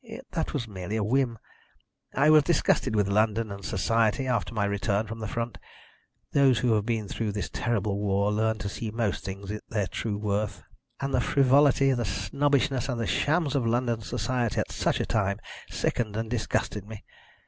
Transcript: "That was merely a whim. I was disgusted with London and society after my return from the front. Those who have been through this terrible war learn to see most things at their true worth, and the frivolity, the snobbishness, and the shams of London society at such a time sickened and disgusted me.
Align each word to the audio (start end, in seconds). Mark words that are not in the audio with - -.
"That 0.31 0.51
was 0.51 0.67
merely 0.67 0.95
a 0.95 1.03
whim. 1.03 1.37
I 2.15 2.31
was 2.31 2.41
disgusted 2.41 2.95
with 2.95 3.07
London 3.07 3.51
and 3.51 3.63
society 3.63 4.25
after 4.25 4.51
my 4.51 4.65
return 4.65 5.05
from 5.05 5.19
the 5.19 5.27
front. 5.27 5.59
Those 6.31 6.57
who 6.57 6.73
have 6.73 6.87
been 6.87 7.07
through 7.07 7.33
this 7.33 7.51
terrible 7.53 7.99
war 7.99 8.31
learn 8.31 8.57
to 8.57 8.67
see 8.67 8.89
most 8.89 9.23
things 9.23 9.51
at 9.51 9.61
their 9.69 9.85
true 9.85 10.17
worth, 10.17 10.63
and 11.01 11.13
the 11.13 11.21
frivolity, 11.21 11.91
the 11.93 12.03
snobbishness, 12.03 12.89
and 12.89 12.99
the 12.99 13.05
shams 13.05 13.53
of 13.53 13.67
London 13.67 14.01
society 14.01 14.59
at 14.59 14.71
such 14.71 14.99
a 14.99 15.05
time 15.05 15.37
sickened 15.69 16.17
and 16.17 16.31
disgusted 16.31 16.83
me. 16.87 17.03